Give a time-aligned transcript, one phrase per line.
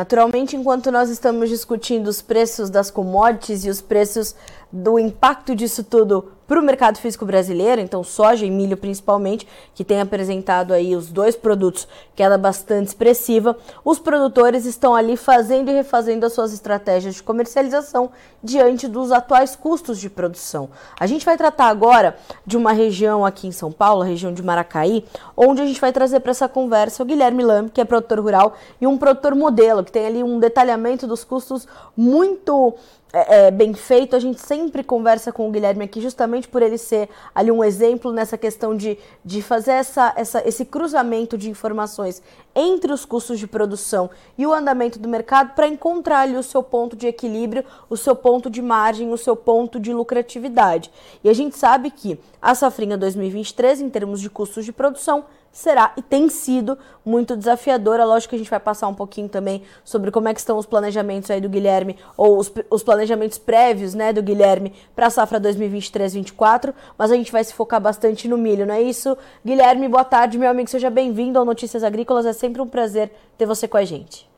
[0.00, 4.34] Naturalmente, enquanto nós estamos discutindo os preços das commodities e os preços
[4.72, 9.84] do impacto disso tudo para o mercado físico brasileiro, então soja e milho principalmente, que
[9.84, 15.72] tem apresentado aí os dois produtos queda bastante expressiva, os produtores estão ali fazendo e
[15.72, 18.10] refazendo as suas estratégias de comercialização
[18.42, 20.70] diante dos atuais custos de produção.
[20.98, 24.42] A gente vai tratar agora de uma região aqui em São Paulo, a região de
[24.42, 25.04] Maracaí,
[25.36, 28.54] onde a gente vai trazer para essa conversa o Guilherme Lam, que é produtor rural
[28.80, 32.74] e um produtor modelo, que tem ali um detalhamento dos custos muito
[33.12, 34.14] é, é, bem feito.
[34.14, 38.12] A gente sempre conversa com o Guilherme aqui, justamente por ele ser ali um exemplo
[38.12, 42.22] nessa questão de, de fazer essa, essa, esse cruzamento de informações
[42.54, 46.62] entre os custos de produção e o andamento do mercado para encontrar ali o seu
[46.62, 50.90] ponto de equilíbrio, o seu ponto de margem, o seu ponto de lucratividade.
[51.22, 55.92] E a gente sabe que a safrinha 2023, em termos de custos de produção, será
[55.96, 58.04] e tem sido muito desafiadora.
[58.04, 60.66] Lógico que a gente vai passar um pouquinho também sobre como é que estão os
[60.66, 65.40] planejamentos aí do Guilherme, ou os, os planejamentos prévios, né, do Guilherme para a safra
[65.40, 69.16] 2023-24, mas a gente vai se focar bastante no milho, não é isso?
[69.44, 73.46] Guilherme, boa tarde, meu amigo, seja bem-vindo ao Notícias Agrícolas, é sempre um prazer ter
[73.46, 74.30] você com a gente.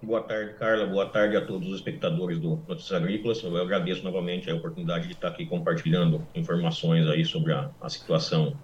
[0.00, 0.86] Boa tarde, Carla.
[0.86, 3.42] Boa tarde a todos os espectadores do Notícias Agrícolas.
[3.42, 8.56] Eu agradeço novamente a oportunidade de estar aqui compartilhando informações aí sobre a, a situação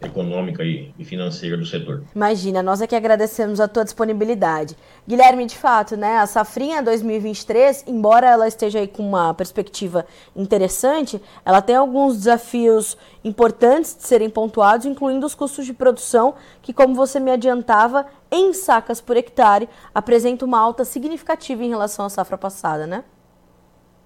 [0.00, 2.04] econômica e, financeira do setor.
[2.14, 4.76] Imagina, nós que agradecemos a tua disponibilidade.
[5.06, 11.20] Guilherme, de fato, né, a safrinha 2023, embora ela esteja aí com uma perspectiva interessante,
[11.44, 16.94] ela tem alguns desafios importantes de serem pontuados, incluindo os custos de produção, que como
[16.94, 22.38] você me adiantava, em sacas por hectare, apresenta uma alta significativa em relação à safra
[22.38, 23.04] passada, né?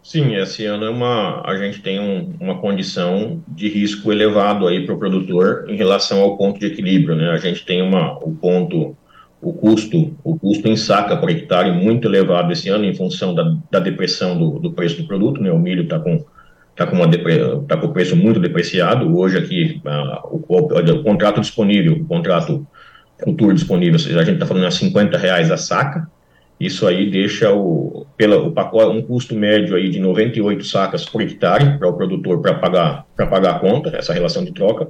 [0.02, 4.84] Sim, esse ano é uma, a gente tem um, uma condição de risco elevado aí
[4.84, 7.30] para o produtor em relação ao ponto de equilíbrio, né?
[7.30, 8.96] A gente tem uma, o ponto,
[9.40, 13.56] o custo, o custo em saca por hectare muito elevado esse ano em função da,
[13.70, 15.52] da depressão do, do preço do produto, né?
[15.52, 16.24] O milho está com
[16.72, 17.06] está com, uma
[17.68, 19.16] tá com o preço muito depreciado.
[19.16, 19.80] Hoje aqui,
[20.24, 22.66] o, o, o, contrato disponível, o contrato
[23.22, 26.08] futuro disponível, a gente está falando a 50 reais a saca,
[26.64, 31.20] isso aí deixa o, pela, o pacote, um custo médio aí de 98 sacas por
[31.20, 34.88] hectare para o produtor para pagar, pagar a conta, essa relação de troca.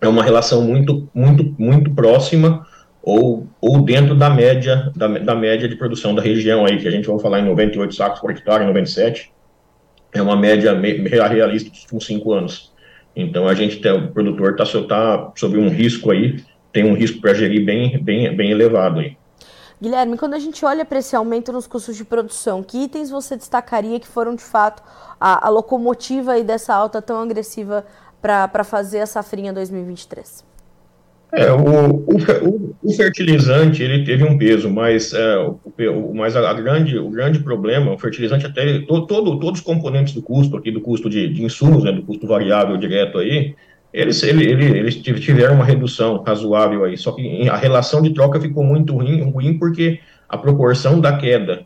[0.00, 2.66] É uma relação muito, muito, muito próxima
[3.00, 6.90] ou, ou dentro da média, da, da média de produção da região aí, que a
[6.90, 9.30] gente vai falar em 98 sacos por hectare, 97,
[10.12, 12.72] é uma média realista dos últimos cinco anos.
[13.14, 16.42] Então a gente tem, o produtor está tá sobre um risco aí,
[16.72, 19.19] tem um risco para gerir bem, bem, bem elevado aí.
[19.82, 23.34] Guilherme, quando a gente olha para esse aumento nos custos de produção, que itens você
[23.34, 24.82] destacaria que foram de fato
[25.18, 27.86] a, a locomotiva aí dessa alta tão agressiva
[28.20, 30.44] para fazer a safrinha 2023?
[31.32, 36.98] É, o, o, o, fertilizante ele teve um peso, mas, é, o, mas a, grande,
[36.98, 40.80] o grande problema, o fertilizante até todo, todo, todos os componentes do custo aqui, do
[40.80, 43.54] custo de, de insumos, né, do custo variável direto aí,
[43.92, 48.40] eles, ele, ele, eles tiveram uma redução razoável aí, só que a relação de troca
[48.40, 51.64] ficou muito ruim, ruim porque a proporção da queda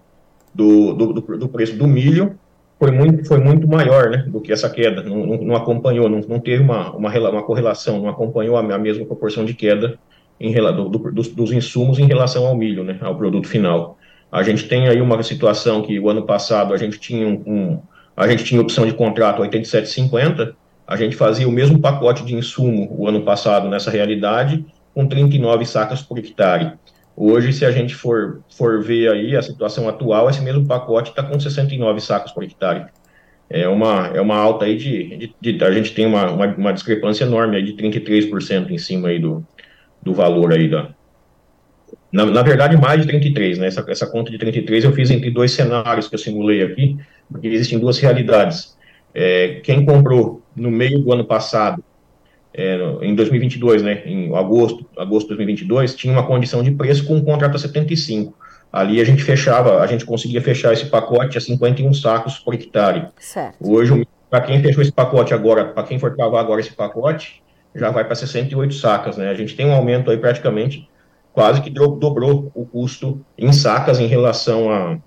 [0.55, 2.39] do, do, do, preço do milho
[2.79, 6.21] foi muito, foi muito maior né, do que essa queda, não, não, não acompanhou, não,
[6.21, 9.99] não teve uma, uma, uma, correlação, não acompanhou a, mesma proporção de queda
[10.41, 13.99] em, do, do, dos, dos insumos em relação ao milho, né, ao produto final.
[14.33, 17.79] A gente tem aí uma situação que o ano passado a gente tinha um, um
[18.17, 20.55] a gente tinha opção de contrato 87,50,
[20.87, 24.65] a gente fazia o mesmo pacote de insumo o ano passado nessa realidade,
[24.95, 26.75] com 39 sacas por hectare.
[27.17, 31.23] Hoje, se a gente for, for ver aí a situação atual, esse mesmo pacote está
[31.23, 32.87] com 69 sacas por hectare.
[33.49, 36.73] É uma, é uma alta aí de, de, de A gente tem uma, uma, uma,
[36.73, 39.47] discrepância enorme aí de 33% em cima aí do,
[40.03, 40.89] do valor aí da.
[42.11, 43.67] Na, na verdade, mais de 33, né?
[43.67, 46.97] Essa, essa conta de 33 eu fiz entre dois cenários que eu simulei aqui,
[47.31, 48.77] porque existem duas realidades.
[49.13, 51.83] É, quem comprou no meio do ano passado,
[52.53, 57.17] é, em 2022, né, em agosto, agosto de 2022, tinha uma condição de preço com
[57.17, 58.33] um contrato a 75.
[58.73, 63.09] Ali a gente fechava, a gente conseguia fechar esse pacote a 51 sacos por hectare.
[63.19, 63.57] Certo.
[63.61, 67.43] Hoje, para quem fechou esse pacote agora, para quem for travar agora esse pacote,
[67.75, 69.31] já vai para 68 sacas, né?
[69.31, 70.89] A gente tem um aumento aí praticamente
[71.33, 74.99] quase que dobrou o custo em sacas em relação a,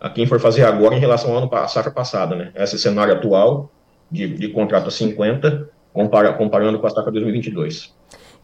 [0.00, 2.52] a quem for fazer agora em relação ao ano à safra passada, né?
[2.54, 3.70] Esse cenário atual
[4.14, 7.92] de, de contrato a 50, compara, comparando com a safra 2022.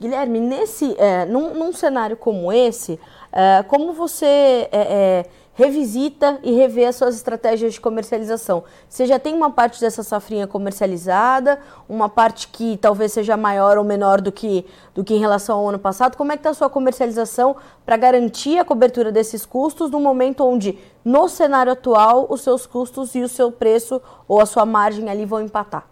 [0.00, 2.98] Guilherme, nesse, é, num, num cenário como esse,
[3.32, 5.26] é, como você é, é,
[5.60, 8.64] revisita e revê as suas estratégias de comercialização.
[8.88, 13.84] Você já tem uma parte dessa safrinha comercializada, uma parte que talvez seja maior ou
[13.84, 14.64] menor do que,
[14.94, 16.16] do que em relação ao ano passado.
[16.16, 20.42] Como é que está a sua comercialização para garantir a cobertura desses custos no momento
[20.44, 25.10] onde, no cenário atual, os seus custos e o seu preço ou a sua margem
[25.10, 25.86] ali vão empatar?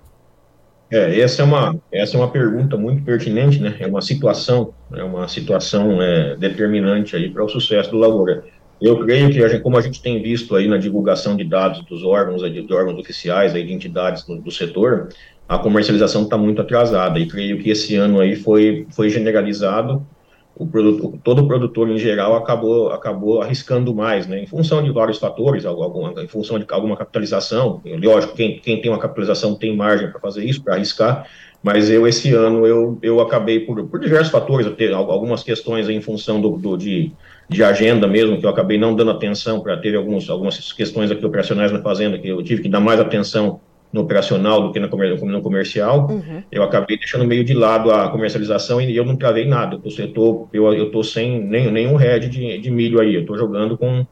[0.90, 3.76] É, essa é uma, essa é uma pergunta muito pertinente, né?
[3.78, 8.44] É uma situação, é uma situação é, determinante aí para o sucesso do Lavoura.
[8.80, 11.84] Eu creio que, a gente, como a gente tem visto aí na divulgação de dados
[11.84, 15.08] dos órgãos, de órgãos oficiais, aí, de entidades do, do setor,
[15.48, 20.06] a comercialização está muito atrasada, e creio que esse ano aí foi, foi generalizado.
[20.54, 25.18] O produto, todo produtor em geral acabou, acabou arriscando mais, né, em função de vários
[25.18, 30.10] fatores, alguma, em função de alguma capitalização, lógico, quem, quem tem uma capitalização tem margem
[30.10, 31.28] para fazer isso, para arriscar,
[31.62, 36.00] mas eu, esse ano, eu, eu acabei, por, por diversos fatores, ter algumas questões em
[36.00, 37.12] função do, do de,
[37.48, 41.24] de agenda mesmo, que eu acabei não dando atenção para ter alguns, algumas questões aqui
[41.24, 43.60] operacionais na fazenda, que eu tive que dar mais atenção
[43.92, 46.42] no operacional do que no comercial, uhum.
[46.52, 49.80] eu acabei deixando meio de lado a comercialização e eu não travei nada.
[49.82, 53.38] Eu estou eu, eu tô sem nem, nenhum head de, de milho aí, eu estou
[53.38, 54.06] jogando com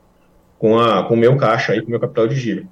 [0.59, 2.67] com a com o meu caixa aí, com o meu capital de giro.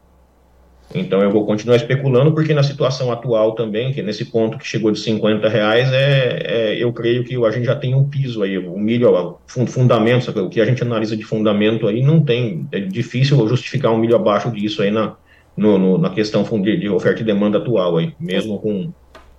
[0.94, 4.92] Então eu vou continuar especulando, porque na situação atual também, que nesse ponto que chegou
[4.92, 8.56] de 50 reais, é, é eu creio que a gente já tem um piso aí,
[8.56, 12.78] o milho, o fundamento, o que a gente analisa de fundamento aí, não tem, é
[12.78, 15.16] difícil justificar um milho abaixo disso aí na,
[15.56, 18.92] no, no, na questão de, oferta e demanda atual, aí, mesmo com,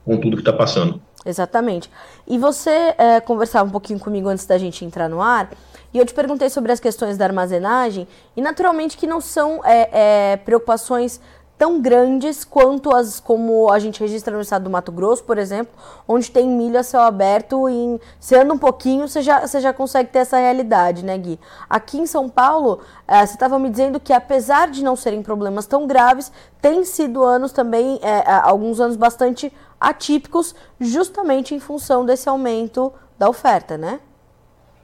[0.03, 1.01] com tudo que está passando.
[1.25, 1.89] Exatamente.
[2.27, 5.49] E você é, conversava um pouquinho comigo antes da gente entrar no ar,
[5.93, 8.05] e eu te perguntei sobre as questões da armazenagem,
[8.35, 9.89] e naturalmente que não são é,
[10.33, 11.21] é, preocupações
[11.57, 15.73] tão grandes quanto as como a gente registra no estado do Mato Grosso, por exemplo,
[16.07, 19.73] onde tem milho a céu aberto e você anda um pouquinho, você já, você já
[19.73, 21.39] consegue ter essa realidade, né, Gui?
[21.69, 25.65] Aqui em São Paulo, é, você estava me dizendo que apesar de não serem problemas
[25.65, 26.31] tão graves,
[26.61, 33.29] tem sido anos também, é, alguns anos bastante atípicos, justamente em função desse aumento da
[33.29, 33.99] oferta, né?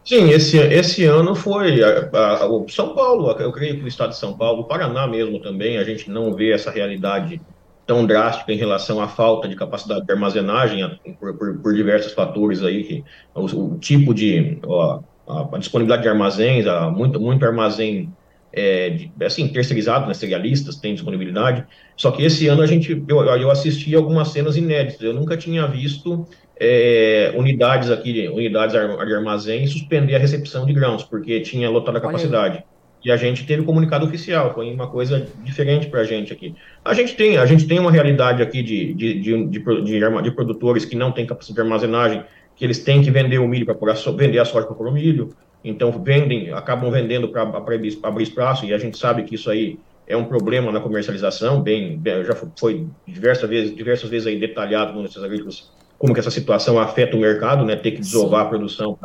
[0.04, 4.10] Sim, esse, esse ano foi a, a, a, São Paulo, eu creio que o estado
[4.10, 7.40] de São Paulo, o Paraná mesmo também, a gente não vê essa realidade
[7.86, 12.64] tão drástica em relação à falta de capacidade de armazenagem por, por, por diversos fatores
[12.64, 13.04] aí, que,
[13.36, 16.66] o, o tipo de ó, a, disponibilidade de armazéns,
[16.96, 18.12] muito, muito armazém
[18.54, 21.66] é, de, assim, terceirizado, né, serialistas têm disponibilidade,
[21.96, 25.66] só que esse ano a gente, eu, eu assisti algumas cenas inéditas, eu nunca tinha
[25.68, 26.28] visto
[26.60, 32.02] é, unidades aqui, unidades de armazém, suspender a recepção de grãos, porque tinha lotada a
[32.02, 32.64] capacidade.
[33.04, 36.54] E a gente teve comunicado oficial, foi uma coisa diferente para a gente aqui.
[36.86, 40.86] A gente tem, a gente tem uma realidade aqui de, de, de, de, de, produtores
[40.86, 42.24] que não têm capacidade de armazenagem,
[42.56, 45.30] que eles têm que vender o milho para vender a soja para pôr o milho,
[45.64, 47.88] então vendem, acabam vendendo para abrir,
[48.22, 52.24] espaço, e a gente sabe que isso aí é um problema na comercialização, bem, bem
[52.26, 55.72] já foi diversas vezes, diversas vezes aí detalhado nos agrícolas
[56.02, 57.76] como que essa situação afeta o mercado, né?
[57.76, 58.48] Ter que desovar Sim.
[58.48, 58.98] a produção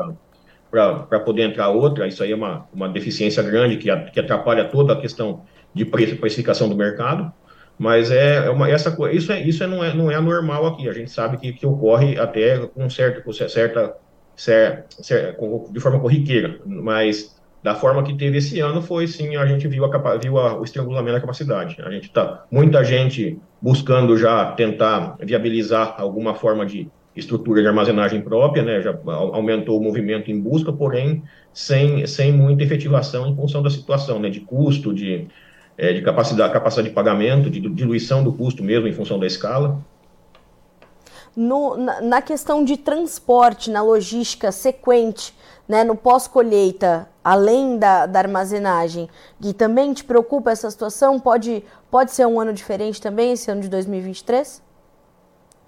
[0.70, 4.94] para poder entrar outra, isso aí é uma, uma deficiência grande que, que atrapalha toda
[4.94, 5.43] a questão
[5.75, 7.31] de precificação do mercado.
[7.79, 10.88] Mas é, é uma, essa isso é isso é, não é não é anormal aqui.
[10.88, 13.94] A gente sabe que, que ocorre até com certo com certa
[15.71, 19.85] de forma corriqueira, mas da forma que teve esse ano foi sim a gente viu
[19.85, 21.77] a viu a, o estrangulamento da capacidade.
[21.81, 28.21] A gente tá muita gente buscando já tentar viabilizar alguma forma de estrutura de armazenagem
[28.21, 33.62] própria, né, já aumentou o movimento em busca, porém sem, sem muita efetivação em função
[33.62, 35.26] da situação, né, de custo, de,
[35.78, 39.83] é, de capacidade, capacidade de pagamento, de diluição do custo mesmo em função da escala.
[41.37, 45.35] No, na, na questão de transporte, na logística sequente,
[45.69, 49.09] né, no pós-colheita, além da, da, armazenagem,
[49.43, 51.21] e também te preocupa essa situação?
[51.21, 54.64] Pode, pode ser um ano diferente também, esse ano de 2023?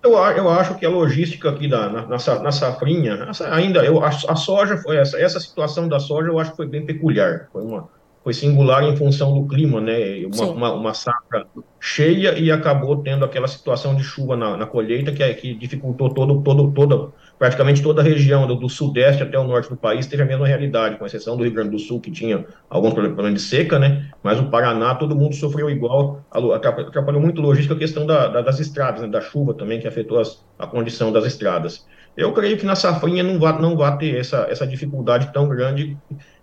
[0.03, 4.09] Eu, eu acho que a logística aqui da, na, na, na safrinha, ainda, eu, a,
[4.09, 7.63] a soja, foi essa, essa situação da soja eu acho que foi bem peculiar, foi
[7.63, 7.89] uma,
[8.29, 10.27] foi singular em função do clima, né?
[10.27, 11.47] Uma, uma, uma, safra
[11.81, 16.11] cheia e acabou tendo aquela situação de chuva na, na colheita que, é, que dificultou
[16.11, 17.09] todo, todo, toda,
[17.39, 20.47] praticamente toda a região, do, do, sudeste até o norte do país, teve a mesma
[20.47, 24.11] realidade, com exceção do Rio Grande do Sul, que tinha alguns problemas de seca, né?
[24.23, 28.61] Mas o Paraná, todo mundo sofreu igual, atrapalhou muito logística a questão da, da, das
[28.61, 29.09] estradas, né?
[29.09, 31.87] da chuva também, que afetou as, a condição das estradas.
[32.15, 35.97] Eu creio que na safrinha não vai, não vai ter essa, essa dificuldade tão grande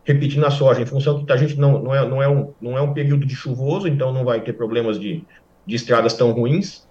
[0.06, 2.78] repetindo a soja, em função que a gente não, não, é, não, é um, não
[2.78, 5.24] é um período de chuvoso, então não vai ter problemas de,
[5.66, 6.88] de estradas tão ruins,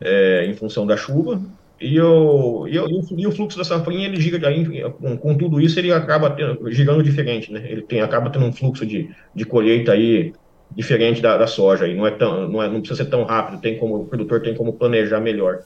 [0.00, 1.40] é, em função da chuva.
[1.80, 5.58] e, o, e, o, e o fluxo da safrinha, ele gira, aí, com, com tudo
[5.58, 7.66] isso, ele acaba tendo, girando diferente, né?
[7.66, 10.34] Ele tem, acaba tendo um fluxo de, de colheita aí
[10.70, 13.60] diferente da, da soja, aí não, é tão, não, é, não precisa ser tão rápido,
[13.60, 15.62] tem como, o produtor tem como planejar melhor.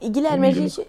[0.00, 0.80] E Guilherme, a gente,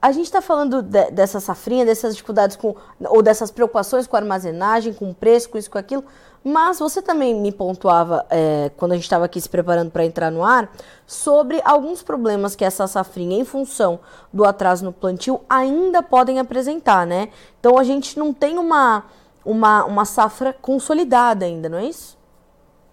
[0.00, 2.74] a gente está falando de, dessa safrinha, dessas dificuldades com,
[3.06, 6.04] ou dessas preocupações com armazenagem, com preço, com isso, com aquilo,
[6.42, 10.30] mas você também me pontuava, é, quando a gente estava aqui se preparando para entrar
[10.30, 10.70] no ar,
[11.06, 13.98] sobre alguns problemas que essa safrinha, em função
[14.32, 17.30] do atraso no plantio, ainda podem apresentar, né?
[17.58, 19.04] Então a gente não tem uma,
[19.44, 22.17] uma, uma safra consolidada ainda, não é isso?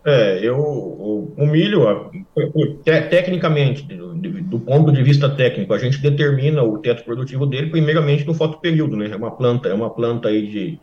[0.08, 2.12] É, eu, o, milho,
[3.10, 8.24] tecnicamente, do, do, ponto de vista técnico, a gente determina o teto produtivo dele primeiramente
[8.24, 9.10] no fotoperíodo, né?
[9.12, 10.80] É uma planta, é uma planta aí de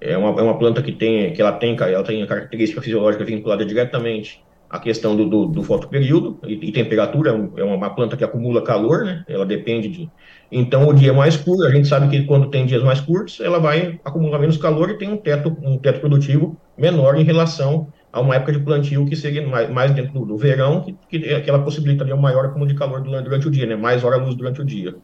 [0.00, 3.24] é uma, é uma planta que tem que ela tem ela tem a característica fisiológica
[3.24, 8.16] vinculada diretamente à questão do, do, do fotoperíodo e, e temperatura, é, é uma planta
[8.16, 9.22] que acumula calor, né?
[9.28, 10.10] Ela depende de
[10.50, 13.38] então o dia é mais curto, a gente sabe que quando tem dias mais curtos,
[13.38, 17.92] ela vai acumular menos calor e tem um teto um teto produtivo menor em relação
[18.12, 21.40] a uma época de plantio que seria mais, mais dentro do, do verão, que, que,
[21.40, 23.74] que ela possibilitaria um maior acúmulo de calor durante, o dia, né?
[23.74, 24.94] Mais hora-luz durante o dia.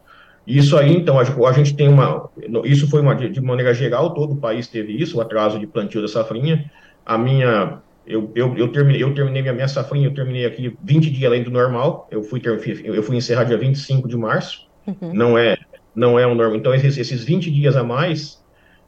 [0.45, 2.29] Isso aí, então, a, a gente tem uma.
[2.63, 3.15] Isso foi uma.
[3.15, 6.71] De, de, maneira geral, todo o país teve isso, o atraso de plantio da safrinha.
[7.05, 7.79] A minha.
[8.05, 11.43] Eu, eu, eu, terminei, eu terminei minha, minha safrinha, eu terminei aqui 20 dias além
[11.43, 12.07] do normal.
[12.09, 14.67] Eu fui, ter, eu fui encerrar dia 25 de março.
[14.87, 15.13] Uhum.
[15.13, 15.57] Não é
[15.95, 16.55] não é o normal.
[16.55, 18.38] Então, esses, esses 20 dias a mais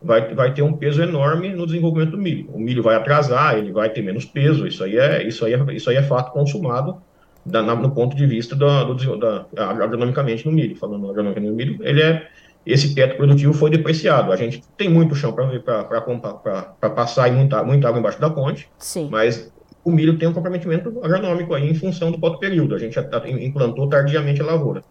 [0.01, 2.49] vai, vai ter um peso enorme no desenvolvimento do milho.
[2.51, 5.73] O milho vai atrasar, ele vai ter menos peso, isso aí é, isso aí é,
[5.73, 7.01] isso aí é fato consumado
[7.45, 10.75] da, na, no ponto de vista do, do, da, agronomicamente no milho.
[10.75, 12.27] Falando agronomicamente no milho, ele é,
[12.65, 14.31] esse teto produtivo foi depreciado.
[14.31, 19.07] A gente tem muito chão para passar e muita, muita água embaixo da ponte, Sim.
[19.11, 19.51] mas
[19.83, 22.75] o milho tem um comprometimento agronômico aí em função do ponto período.
[22.75, 24.83] A gente já tá, implantou tardiamente a lavoura.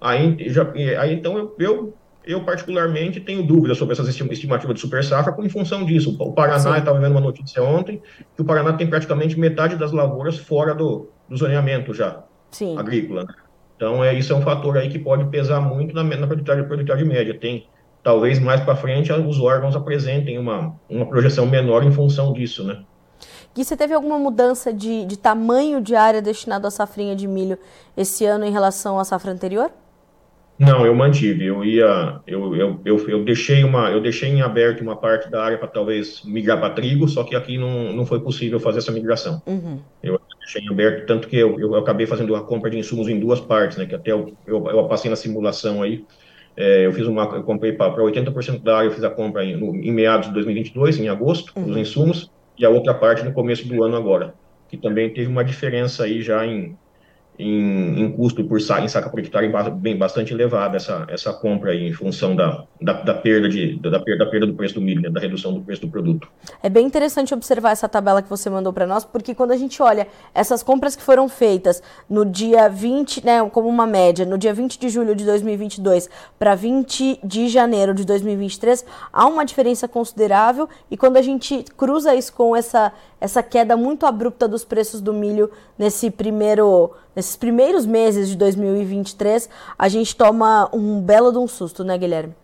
[0.00, 5.02] Aí, já, aí então eu, eu eu, particularmente, tenho dúvidas sobre essas estimativas de super
[5.02, 6.16] safra em função disso.
[6.20, 8.00] O Paraná, estava vendo uma notícia ontem,
[8.34, 12.78] que o Paraná tem praticamente metade das lavouras fora do, do zoneamento já, Sim.
[12.78, 13.24] agrícola.
[13.24, 13.34] Né?
[13.76, 17.04] Então, é, isso é um fator aí que pode pesar muito na, na produtividade, produtividade
[17.04, 17.34] média.
[17.34, 17.66] Tem,
[18.02, 22.84] talvez, mais para frente, os órgãos apresentem uma, uma projeção menor em função disso, né?
[23.54, 27.58] Gui, você teve alguma mudança de, de tamanho de área destinada à safrinha de milho
[27.96, 29.70] esse ano em relação à safra anterior?
[30.62, 31.44] Não, eu mantive.
[31.44, 35.42] Eu ia, eu, eu, eu, eu, deixei uma, eu deixei em aberto uma parte da
[35.42, 38.92] área para talvez migrar para trigo, só que aqui não, não foi possível fazer essa
[38.92, 39.42] migração.
[39.44, 39.80] Uhum.
[40.00, 43.18] Eu deixei em aberto, tanto que eu, eu acabei fazendo a compra de insumos em
[43.18, 43.86] duas partes, né?
[43.86, 46.04] Que até eu, eu, eu passei na simulação aí.
[46.56, 49.56] É, eu fiz uma, eu comprei para 80% da área, eu fiz a compra em,
[49.56, 51.70] no, em meados de 2022, em agosto, uhum.
[51.70, 54.34] os insumos, e a outra parte no começo do ano agora,
[54.68, 56.76] que também teve uma diferença aí já em
[57.38, 61.72] em, em custo por saca, em saca por hectare bem bastante elevada essa, essa compra
[61.72, 64.80] aí, em função da, da, da perda de, da, perda, da perda do preço do
[64.80, 66.28] milho, né, da redução do preço do produto.
[66.62, 69.82] É bem interessante observar essa tabela que você mandou para nós, porque quando a gente
[69.82, 74.52] olha essas compras que foram feitas no dia 20, né, como uma média, no dia
[74.52, 80.68] 20 de julho de 2022 para 20 de janeiro de 2023, há uma diferença considerável
[80.90, 85.12] e quando a gente cruza isso com essa, essa queda muito abrupta dos preços do
[85.12, 86.92] milho nesse primeiro
[87.22, 89.48] nesses primeiros meses de 2023,
[89.78, 92.34] a gente toma um belo de um susto, né, Guilherme?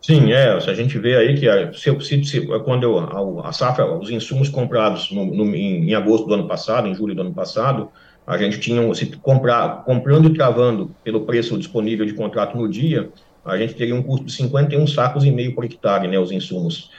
[0.00, 0.58] Sim, é.
[0.58, 3.84] Se a gente vê aí que a, se, se, se, quando eu, a, a, safra,
[3.84, 7.34] os insumos comprados no, no, em, em, agosto do ano passado, em julho do ano
[7.34, 7.90] passado,
[8.26, 13.10] a gente tinha, se comprar, comprando e travando pelo preço disponível de contrato no dia,
[13.44, 16.90] a gente teria um custo de 51 sacos e meio por hectare, né, os insumos.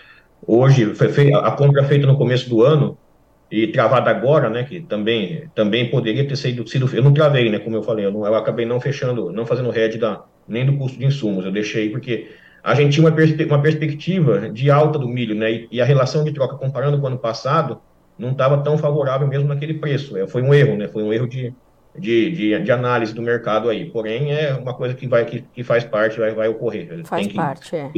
[0.45, 0.93] Hoje,
[1.41, 2.97] a compra feita no começo do ano,
[3.49, 7.59] e travada agora, né, que também também poderia ter sido, sido eu não travei, né,
[7.59, 10.77] como eu falei, eu, não, eu acabei não fechando, não fazendo head da, nem do
[10.77, 12.29] custo de insumos, eu deixei porque
[12.61, 15.85] a gente tinha uma, perspe uma perspectiva de alta do milho, né, e, e, a
[15.85, 17.79] relação de troca comparando com o ano passado
[18.19, 21.27] não estava tão favorável mesmo naquele preço, é, foi um erro, né, foi um erro
[21.27, 21.53] de,
[21.97, 25.63] de, de, de, análise do mercado aí, porém é uma coisa que vai que, que
[25.63, 27.01] faz parte, vai, vai ocorrer.
[27.05, 27.91] Faz Tem parte, que, é.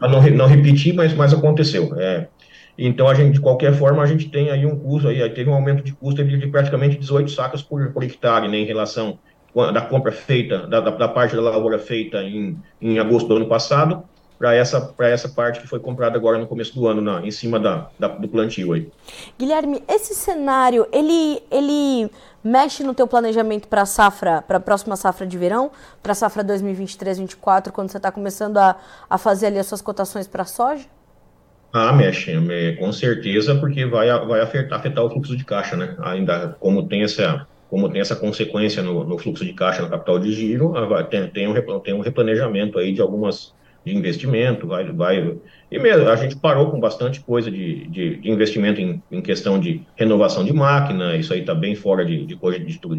[0.00, 2.28] Não, não repetir, mas, mas aconteceu, é
[2.76, 5.54] então, a gente, de qualquer forma, a gente tem aí um custo, aí, teve um
[5.54, 9.18] aumento de custo de praticamente 18 sacas por, por hectare, né, em relação
[9.54, 14.02] da compra feita, da, da, parte da lavoura feita em, em agosto do ano passado,
[14.38, 17.60] para essa, essa parte que foi comprada agora no começo do ano, na, em cima
[17.60, 18.90] da, da, do plantio aí.
[19.38, 22.10] Guilherme, esse cenário, ele, ele
[22.42, 25.70] mexe no teu planejamento para a safra, para a próxima safra de verão,
[26.02, 28.76] para a safra 2023-2024, quando você está começando a,
[29.08, 30.86] a fazer ali as suas cotações para soja?
[31.72, 32.32] Ah, mexe,
[32.78, 35.96] com certeza, porque vai, vai afetar, afetar o fluxo de caixa, né?
[36.00, 40.18] Ainda como tem essa, como tem essa consequência no, no fluxo de caixa no capital
[40.18, 40.74] de giro,
[41.08, 45.36] tem, tem, um, tem um replanejamento aí de algumas de investimento, vai, vai
[45.70, 49.58] e mesmo a gente parou com bastante coisa de, de, de investimento em, em, questão
[49.58, 52.38] de renovação de máquina, isso aí está bem fora de, de,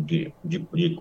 [0.04, 0.34] de,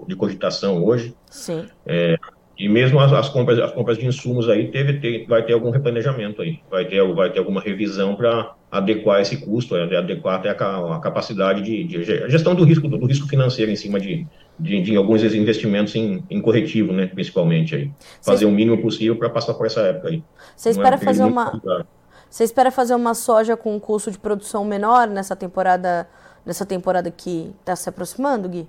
[0.06, 1.14] de, cogitação hoje.
[1.30, 1.66] Sim.
[1.84, 2.16] É,
[2.58, 5.70] e mesmo as, as, compras, as compras de insumos aí teve, ter, vai ter algum
[5.70, 10.50] replanejamento aí, vai ter, vai ter alguma revisão para adequar esse custo, é, adequar até
[10.50, 14.26] a, a capacidade de, de, gestão do risco, do, risco financeiro em cima de,
[14.58, 17.90] de, de alguns investimentos em, em, corretivo, né, principalmente aí.
[18.22, 20.22] Fazer o mínimo possível para passar por essa época aí.
[20.54, 21.86] Você é espera é fazer uma
[22.28, 26.08] Você espera fazer uma soja com um custo de produção menor nessa temporada,
[26.44, 28.68] nessa temporada que está se aproximando, Gui?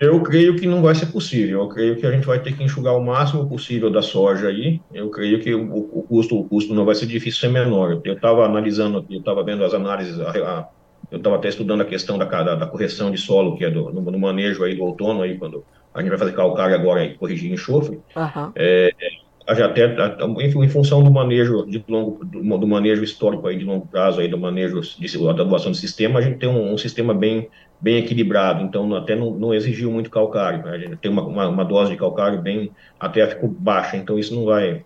[0.00, 1.62] Eu creio que não vai ser possível.
[1.62, 4.80] Eu creio que a gente vai ter que enxugar o máximo possível da soja aí.
[4.92, 8.00] Eu creio que o, o custo, o custo não vai ser difícil ser menor.
[8.04, 10.68] Eu estava analisando, eu estava vendo as análises, a, a,
[11.10, 13.90] eu estava até estudando a questão da, da, da, correção de solo, que é do,
[13.90, 17.14] no, no, manejo aí do outono aí quando a gente vai fazer calcário agora e
[17.14, 17.96] corrigir enxofre.
[18.14, 18.52] Uhum.
[18.54, 18.92] É,
[19.48, 19.96] até
[20.40, 24.36] em função do manejo de longo do, manejo histórico aí de longo prazo aí do
[24.36, 27.48] manejo de, da doação do sistema a gente tem um, um sistema bem
[27.80, 30.72] bem equilibrado, então até não, não exigiu muito calcário, né?
[30.72, 34.34] a gente tem uma, uma, uma, dose de calcário bem, até ficou baixa, então isso
[34.34, 34.84] não vai,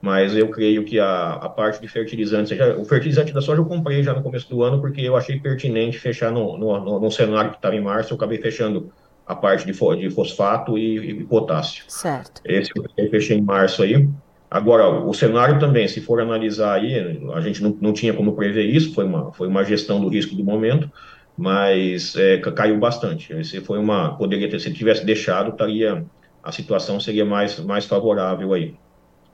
[0.00, 4.02] mas eu creio que a, a parte de fertilizantes, o fertilizante da soja eu comprei
[4.04, 7.50] já no começo do ano, porque eu achei pertinente fechar no, no, no, no cenário
[7.50, 8.92] que estava em março, eu acabei fechando
[9.28, 11.84] a parte de, de fosfato e, e, potássio.
[11.86, 12.40] Certo.
[12.44, 14.08] Esse eu fechei em março aí,
[14.50, 18.64] Agora, o cenário também, se for analisar aí, a gente não, não tinha como prever
[18.64, 20.90] isso, foi uma, foi uma gestão do risco do momento,
[21.36, 23.44] mas é, caiu bastante.
[23.44, 26.02] Se foi uma, poderia ter, se tivesse deixado, estaria,
[26.42, 28.74] a situação seria mais, mais favorável aí.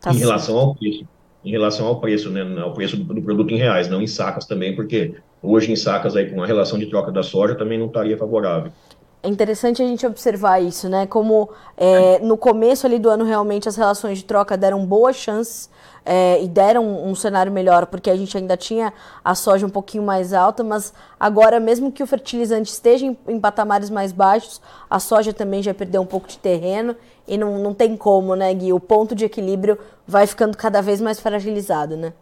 [0.00, 1.08] Tá em relação ao preço,
[1.44, 4.46] em relação ao preço, né, ao preço do, do, produto em reais, não em sacas
[4.46, 7.86] também, porque hoje em sacas aí com a relação de troca da soja também não
[7.86, 8.72] estaria favorável.
[9.24, 11.06] É interessante a gente observar isso, né?
[11.06, 15.70] Como é, no começo ali do ano realmente as relações de troca deram boas chances
[16.04, 18.92] é, e deram um, um, cenário melhor, porque a gente ainda tinha
[19.24, 23.40] a soja um pouquinho mais alta, mas agora, mesmo que o fertilizante esteja em, em
[23.40, 26.94] patamares mais baixos, a soja também já perdeu um pouco de terreno
[27.26, 28.74] e não, não tem como, né, Gui?
[28.74, 32.12] O ponto de equilíbrio vai ficando cada vez mais fragilizado, né?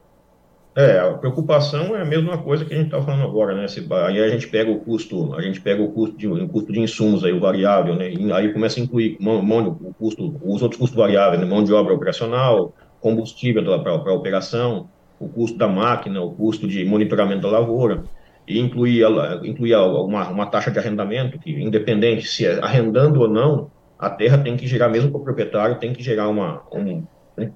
[0.74, 3.68] É, a preocupação é a mesma coisa que a gente está falando agora, né?
[3.68, 6.72] Se, aí a gente pega o custo, a gente pega o custo de, o custo
[6.72, 8.10] de insumos, aí o variável, né?
[8.10, 11.46] E aí começa a incluir mão, mão, o custo, os outros custos variáveis, né?
[11.46, 14.88] mão de obra operacional, combustível para a operação,
[15.20, 18.04] o custo da máquina, o custo de monitoramento da lavoura,
[18.48, 19.04] e incluir,
[19.44, 24.38] incluir uma, uma taxa de arrendamento, que independente se é arrendando ou não, a terra
[24.38, 27.04] tem que gerar, mesmo para o proprietário, tem que gerar uma, um,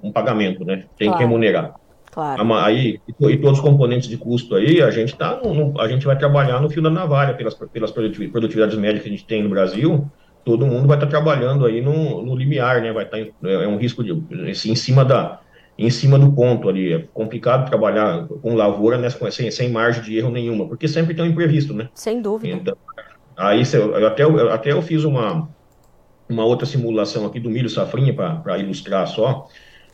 [0.03, 0.85] um pagamento, né?
[0.99, 1.19] Tem claro.
[1.19, 1.75] que remunerar.
[2.17, 2.55] Claro.
[2.55, 6.17] Aí, e todos os componentes de custo aí, a gente tá no, a gente vai
[6.17, 10.11] trabalhar no fio da navalha pelas, pelas produtividades médias que a gente tem no Brasil,
[10.43, 12.91] todo mundo vai estar tá trabalhando aí no, no limiar, né?
[12.91, 14.13] Vai estar tá, é, é um risco de
[14.51, 15.41] assim, em cima da
[15.79, 16.95] em cima do ponto ali.
[16.95, 21.23] É complicado trabalhar com lavoura nessa, sem, sem margem de erro nenhuma, porque sempre tem
[21.23, 21.91] um imprevisto, né?
[21.93, 22.55] Sem dúvida.
[22.55, 22.77] Então,
[23.37, 25.51] aí eu, até, eu, até eu fiz uma,
[26.31, 29.47] uma outra simulação aqui do milho safrinha para ilustrar só.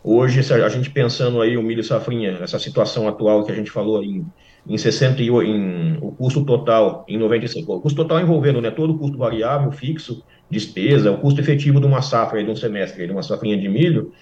[0.04, 4.02] Hoje, a gente pensando aí o milho safrinha, essa situação atual que a gente falou
[4.02, 4.26] em,
[4.66, 8.98] em 60 em, o custo total em 95, o custo total envolvendo né, todo o
[8.98, 13.12] custo variável, fixo, despesa, o custo efetivo de uma safra, aí, de um semestre, de
[13.12, 14.12] uma safrinha de milho,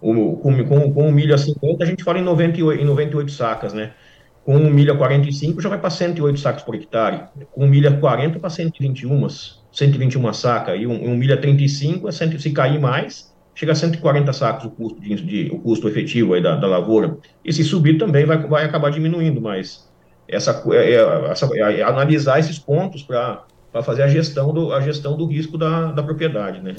[0.00, 3.30] o, com, com, com o milho a 50, a gente fala em 98, em 98
[3.30, 3.92] sacas, né?
[4.42, 7.24] Com o milho a 45, já vai para 108 sacos por hectare.
[7.52, 9.28] Com o milho a 40, para 121,
[9.72, 10.80] 121 sacas.
[10.80, 15.00] E um, um milho a 35, se cair mais, chega a 140 sacos o custo,
[15.00, 17.16] de, de o custo efetivo aí da, da, lavoura.
[17.42, 19.88] E se subir também vai, vai acabar diminuindo, mas
[20.28, 23.42] essa, é, é essa, é, é analisar esses pontos para
[23.82, 26.76] fazer a gestão do, a gestão do risco da, da propriedade, né?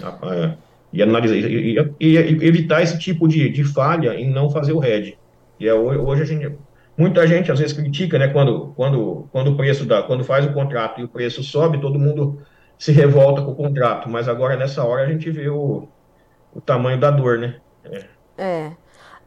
[0.94, 4.80] E analisar e, e, e, evitar esse tipo de, de falha em não fazer o
[4.80, 5.18] RED.
[5.60, 6.56] E é, hoje a gente,
[6.96, 10.54] muita gente às vezes critica, né, quando, quando, quando o preço da, quando faz o
[10.54, 12.40] contrato e o preço sobe, todo mundo
[12.78, 15.90] se revolta com o contrato, mas agora nessa hora a gente vê o,
[16.58, 17.56] o tamanho da dor, né?
[17.86, 18.06] É.
[18.36, 18.72] é.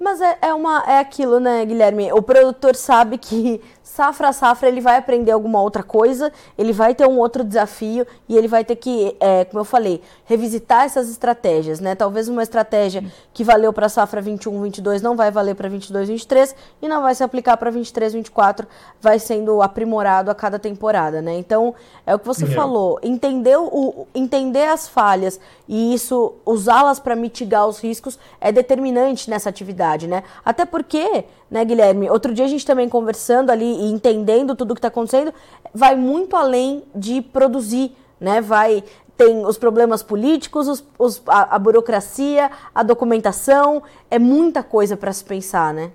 [0.01, 2.13] Mas é, é, uma, é aquilo, né, Guilherme?
[2.13, 6.95] O produtor sabe que safra a safra ele vai aprender alguma outra coisa, ele vai
[6.95, 11.11] ter um outro desafio e ele vai ter que, é, como eu falei, revisitar essas
[11.11, 11.97] estratégias, né?
[11.97, 16.09] Talvez uma estratégia que valeu para a safra 21, 22 não vai valer para 22,
[16.09, 18.67] 23 e não vai se aplicar para 23, 24,
[19.01, 21.37] vai sendo aprimorado a cada temporada, né?
[21.37, 21.75] Então,
[22.07, 22.49] é o que você é.
[22.49, 29.29] falou, entender, o, entender as falhas e isso, usá-las para mitigar os riscos é determinante
[29.29, 30.23] nessa atividade, né?
[30.45, 32.09] Até porque né, Guilherme?
[32.09, 35.33] Outro dia a gente também conversando ali e entendendo tudo o que está acontecendo,
[35.75, 38.41] vai muito além de produzir né?
[38.41, 38.85] Vai
[39.17, 45.13] tem os problemas políticos, os, os, a, a, burocracia, a documentação, é muita coisa para
[45.13, 45.91] se pensar, né?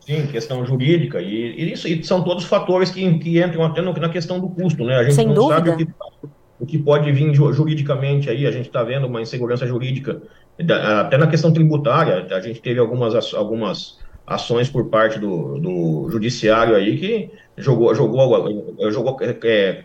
[0.00, 3.90] Sim, questão jurídica, e, e isso e são todos fatores que, que entram até no,
[3.94, 4.96] na questão do custo, né?
[4.96, 5.56] A gente Sem não dúvida.
[5.56, 5.88] sabe o que,
[6.60, 10.20] o que pode vir juridicamente aí, a gente está vendo uma insegurança jurídica,
[11.00, 16.74] até na questão tributária, a gente teve algumas, algumas ações por parte do, do judiciário
[16.74, 19.84] aí que jogou, jogou, jogou é,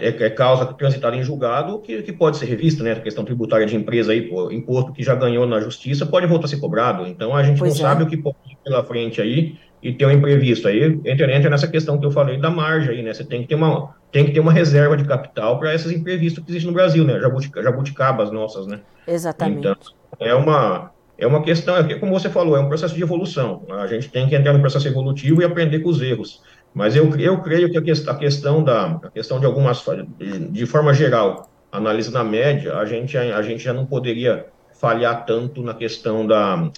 [0.00, 2.92] é, é causa transitada em julgado que, que pode ser revista, né?
[2.92, 6.46] A questão tributária de empresa aí, pô, imposto que já ganhou na justiça pode voltar
[6.46, 7.06] a ser cobrado.
[7.06, 7.88] Então a gente pois não é.
[7.90, 10.68] sabe o que pode ir pela frente aí e ter um imprevisto.
[10.68, 13.12] Aí entra, entra nessa questão que eu falei da margem aí, né?
[13.12, 16.44] Você tem que ter uma, tem que ter uma reserva de capital para esses imprevistos
[16.44, 17.18] que existem no Brasil, né?
[17.18, 18.80] Jabutica, jabuticabas nossas, né?
[19.06, 19.58] Exatamente.
[19.58, 19.76] Então,
[20.20, 23.64] é uma, é uma questão, é, como você falou, é um processo de evolução.
[23.70, 26.42] A gente tem que entrar no processo evolutivo e aprender com os erros.
[26.74, 29.84] Mas eu, eu creio que a questão, da, a questão de algumas,
[30.18, 34.46] de, de forma geral, análise na média, a gente, a gente já não poderia
[34.80, 36.70] falhar tanto na questão da,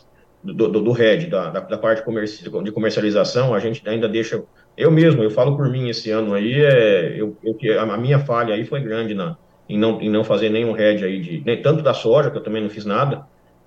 [0.43, 4.43] do, do, do RED, da, da, da parte de comercialização, a gente ainda deixa.
[4.77, 8.55] Eu mesmo, eu falo por mim esse ano aí, é, eu, eu, a minha falha
[8.55, 9.37] aí foi grande na,
[9.69, 12.43] em, não, em não fazer nenhum RED aí, de, nem, tanto da soja, que eu
[12.43, 13.25] também não fiz nada,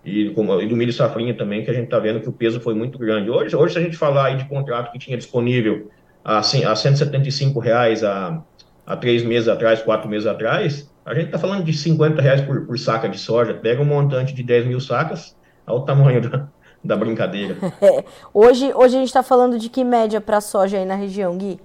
[0.08, 2.74] e, e do milho safrinha também, que a gente está vendo que o peso foi
[2.74, 3.30] muito grande.
[3.30, 5.92] Hoje, hoje, se a gente falar aí de contrato que tinha disponível
[6.24, 8.42] a, assim, a 175 reais há,
[8.86, 12.66] há três meses atrás, quatro meses atrás, a gente está falando de 50 reais por,
[12.66, 13.54] por saca de soja.
[13.54, 15.36] Pega um montante de 10 mil sacas,
[15.68, 16.48] olha o tamanho da,
[16.82, 17.58] da brincadeira.
[18.34, 21.60] Hoje, hoje a gente está falando de que média para soja aí na região, Gui?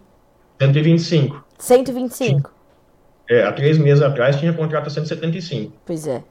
[0.60, 1.44] 125.
[1.58, 2.52] 125?
[3.30, 5.72] É, há três meses atrás tinha contrato a 175.
[5.86, 6.24] Pois é.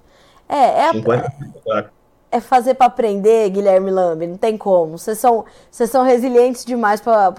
[0.50, 1.86] É, é, 50, é,
[2.32, 4.98] é fazer para aprender, Guilherme Lambe, não tem como.
[4.98, 7.34] Vocês são, vocês são resilientes demais para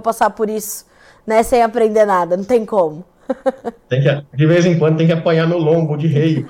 [0.00, 0.84] passar por isso,
[1.26, 3.04] né, sem aprender nada, não tem como.
[3.88, 6.44] Tem que, de vez em quando tem que apanhar no lombo de rei.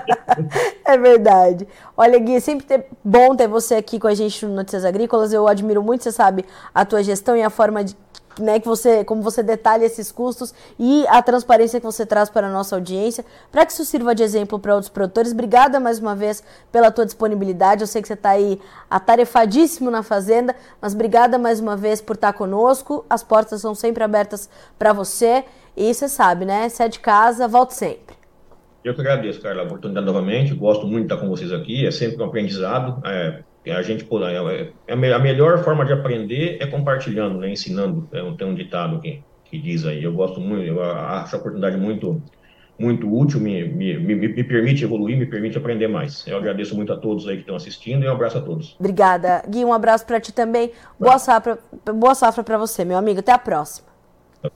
[0.86, 1.66] é verdade.
[1.96, 5.32] Olha, Gui, sempre ter, bom ter você aqui com a gente no Notícias Agrícolas.
[5.32, 7.96] Eu admiro muito, você sabe, a tua gestão e a forma de,
[8.38, 12.46] né, que você, como você detalha esses custos e a transparência que você traz para
[12.46, 15.32] a nossa audiência, para que isso sirva de exemplo para outros produtores.
[15.32, 17.82] Obrigada mais uma vez pela tua disponibilidade.
[17.82, 22.14] Eu sei que você está aí atarefadíssimo na fazenda, mas obrigada mais uma vez por
[22.14, 23.04] estar conosco.
[23.08, 24.48] As portas são sempre abertas
[24.78, 25.44] para você
[25.76, 26.68] e você sabe, né?
[26.68, 28.16] Se é de casa, volte sempre.
[28.84, 30.54] Eu que agradeço, Carla, a oportunidade novamente.
[30.54, 31.86] Gosto muito de estar com vocês aqui.
[31.86, 33.00] É sempre um aprendizado.
[33.06, 38.08] É a gente é, é, a melhor forma de aprender é compartilhando, né, ensinando.
[38.12, 40.02] É, tem um ditado que, que diz aí.
[40.02, 42.22] Eu gosto muito, eu acho a oportunidade muito
[42.78, 46.24] muito útil, me, me, me, me, permite evoluir, me permite aprender mais.
[46.26, 48.76] Eu agradeço muito a todos aí que estão assistindo e um abraço a todos.
[48.78, 49.42] Obrigada.
[49.48, 50.70] Gui, um abraço para ti também.
[50.98, 51.58] Boa safra,
[51.92, 53.18] boa safra para você, meu amigo.
[53.18, 53.88] Até a próxima.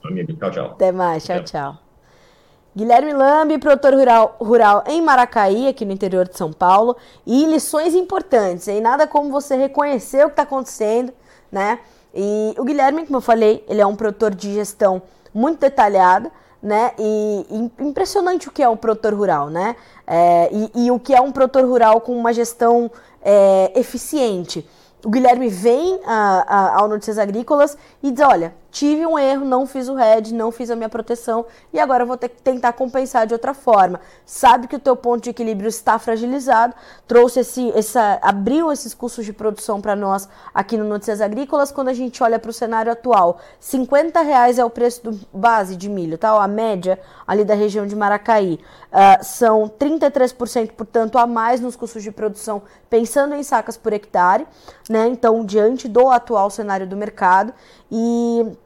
[0.05, 0.65] Amigo, tchau, tchau.
[0.67, 1.82] Até mais, tchau, tchau.
[2.75, 7.93] Guilherme Lambi, produtor rural, rural em Maracaí, aqui no interior de São Paulo, e lições
[7.93, 11.13] importantes, e nada como você reconhecer o que está acontecendo,
[11.51, 11.79] né?
[12.15, 16.31] E o Guilherme, como eu falei, ele é um produtor de gestão muito detalhada,
[16.61, 16.93] né?
[16.97, 19.75] E, e impressionante o que é um produtor rural, né?
[20.07, 22.89] É, e, e, o que é um produtor rural com uma gestão
[23.21, 24.67] é, eficiente.
[25.05, 29.67] O Guilherme vem a, a, ao Notícias Agrícolas e diz: olha, tive um erro, não
[29.67, 33.27] fiz o RED, não fiz a minha proteção e agora vou ter que tentar compensar
[33.27, 34.01] de outra forma.
[34.25, 36.73] Sabe que o teu ponto de equilíbrio está fragilizado,
[37.07, 41.71] trouxe esse, essa, abriu esses custos de produção para nós aqui no Notícias Agrícolas.
[41.71, 45.75] Quando a gente olha para o cenário atual, 50 reais é o preço do base
[45.75, 46.31] de milho, tá?
[46.43, 48.59] A média ali da região de Maracaí.
[48.91, 54.47] Uh, são 33%, portanto, a mais nos custos de produção, pensando em sacas por hectare,
[54.89, 55.07] né?
[55.09, 57.53] Então, diante do atual cenário do mercado
[57.91, 58.57] e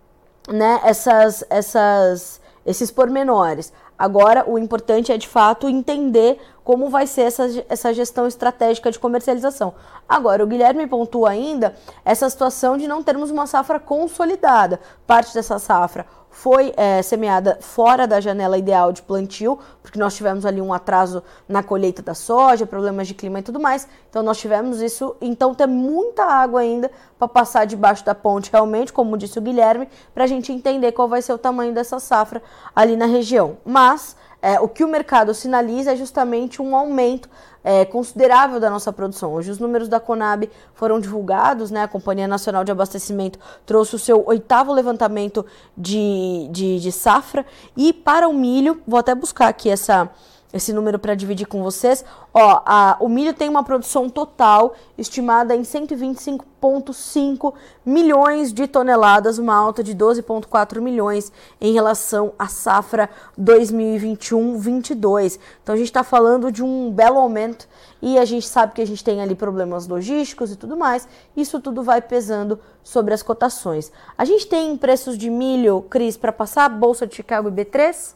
[0.48, 3.72] né, essas, essas, esses pormenores.
[3.98, 9.00] Agora, o importante é de fato entender como vai ser essa, essa gestão estratégica de
[9.00, 9.74] comercialização.
[10.08, 14.80] Agora, o Guilherme pontua ainda essa situação de não termos uma safra consolidada.
[15.08, 16.06] Parte dessa safra
[16.38, 21.24] foi é, semeada fora da janela ideal de plantio, porque nós tivemos ali um atraso
[21.50, 23.88] na colheita da soja, problemas de clima e tudo mais.
[24.08, 28.94] Então nós tivemos isso, então tem muita água ainda para passar debaixo da ponte realmente,
[28.94, 32.44] como disse o Guilherme, para a gente entender qual vai ser o tamanho dessa safra
[32.76, 33.58] ali na região.
[33.66, 37.30] Mas é, o que o mercado sinaliza é justamente um aumento
[37.64, 39.34] é, considerável da nossa produção.
[39.34, 41.84] Hoje os números da Conab foram divulgados, né?
[41.84, 45.46] A Companhia Nacional de Abastecimento trouxe o seu oitavo levantamento
[45.76, 47.46] de, de, de safra.
[47.76, 50.10] E para o milho, vou até buscar aqui essa,
[50.54, 52.06] esse número para dividir com vocês.
[52.34, 57.54] Ó, a, o milho tem uma produção total estimada em 125,5
[57.86, 65.40] milhões de toneladas, uma alta de 12,4 milhões em relação à safra 2021-22.
[65.62, 67.68] Então a gente está falando de um belo aumento
[68.02, 71.08] e a gente sabe que a gente tem ali problemas logísticos e tudo mais.
[71.36, 73.92] Isso tudo vai pesando sobre as cotações.
[74.18, 78.16] A gente tem preços de milho, Cris, para passar Bolsa de Chicago e B3?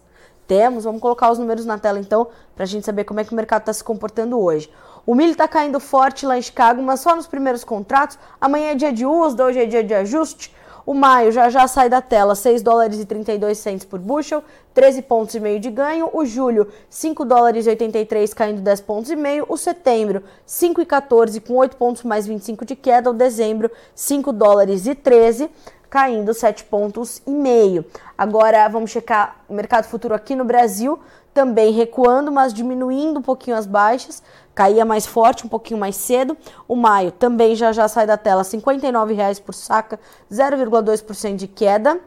[0.51, 3.31] Temos, vamos colocar os números na tela então, para a gente saber como é que
[3.31, 4.69] o mercado está se comportando hoje.
[5.05, 8.19] O milho está caindo forte lá em Chicago, mas só nos primeiros contratos.
[8.41, 10.53] Amanhã é dia de USDA, hoje é dia de ajuste.
[10.85, 15.03] O maio já já sai da tela, 6 dólares e 32 centes por bushel, 13
[15.03, 16.09] pontos e meio de ganho.
[16.11, 19.45] O julho, 5 dólares e 83 caindo 10 pontos e meio.
[19.47, 23.09] O setembro, 5 e 14 com 8 pontos mais 25 de queda.
[23.09, 25.49] O dezembro, 5 dólares e 13
[25.91, 27.85] caindo 7 pontos e meio.
[28.17, 30.97] Agora vamos checar o mercado futuro aqui no Brasil,
[31.33, 34.23] também recuando, mas diminuindo um pouquinho as baixas,
[34.55, 36.37] caía mais forte, um pouquinho mais cedo.
[36.65, 39.99] O maio também já já sai da tela, R$ 59,00 por saca,
[40.31, 41.99] 0,2% de queda.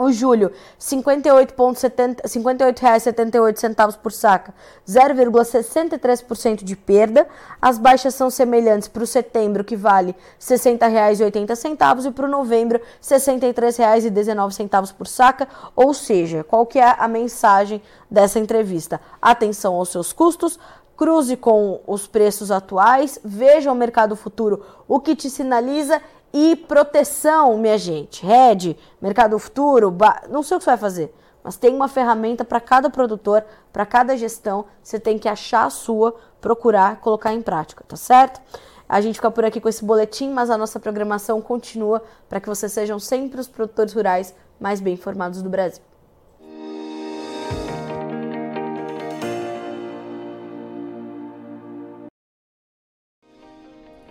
[0.00, 4.54] O julho, R$ 58,78 58 por saca,
[4.88, 7.28] 0,63% de perda.
[7.60, 12.78] As baixas são semelhantes para o setembro, que vale R$ 60,80, e para o novembro,
[12.78, 15.46] R$ 63,19 por saca.
[15.76, 19.02] Ou seja, qual que é a mensagem dessa entrevista?
[19.20, 20.58] Atenção aos seus custos,
[20.96, 26.00] cruze com os preços atuais, veja o mercado futuro, o que te sinaliza
[26.32, 28.24] e proteção, minha gente.
[28.24, 29.94] Red, Mercado Futuro,
[30.28, 33.84] não sei o que você vai fazer, mas tem uma ferramenta para cada produtor, para
[33.84, 34.66] cada gestão.
[34.82, 38.40] Você tem que achar a sua, procurar, colocar em prática, tá certo?
[38.88, 42.48] A gente fica por aqui com esse boletim, mas a nossa programação continua para que
[42.48, 45.89] vocês sejam sempre os produtores rurais mais bem informados do Brasil.